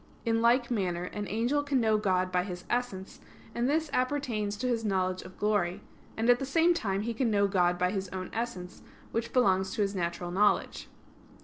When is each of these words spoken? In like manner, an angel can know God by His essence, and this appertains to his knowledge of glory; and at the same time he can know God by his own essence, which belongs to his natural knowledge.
In 0.25 0.41
like 0.41 0.71
manner, 0.71 1.03
an 1.03 1.27
angel 1.27 1.61
can 1.61 1.79
know 1.79 1.95
God 1.99 2.31
by 2.31 2.41
His 2.43 2.63
essence, 2.71 3.19
and 3.53 3.69
this 3.69 3.87
appertains 3.93 4.57
to 4.57 4.67
his 4.67 4.83
knowledge 4.83 5.21
of 5.21 5.37
glory; 5.37 5.81
and 6.17 6.27
at 6.27 6.39
the 6.39 6.43
same 6.43 6.73
time 6.73 7.03
he 7.03 7.13
can 7.13 7.29
know 7.29 7.47
God 7.47 7.77
by 7.77 7.91
his 7.91 8.09
own 8.09 8.31
essence, 8.33 8.81
which 9.11 9.31
belongs 9.31 9.75
to 9.75 9.83
his 9.83 9.93
natural 9.93 10.31
knowledge. 10.31 10.87